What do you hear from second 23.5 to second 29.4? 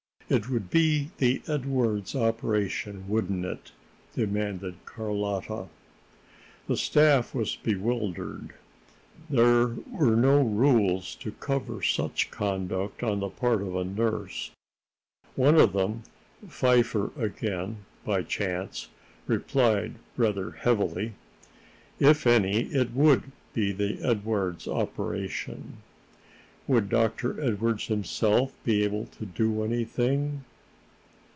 be the Edwardes operation." "Would Dr. Edwardes himself be able to